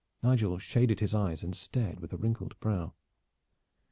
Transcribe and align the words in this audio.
Nigel 0.23 0.57
shaded 0.57 0.99
his 0.99 1.13
eyes 1.13 1.43
and 1.43 1.55
stared 1.55 1.99
with 1.99 2.11
wrinkled 2.13 2.59
brow. 2.59 2.95